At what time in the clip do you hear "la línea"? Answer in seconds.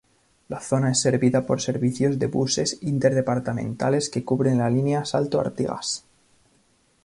4.57-5.05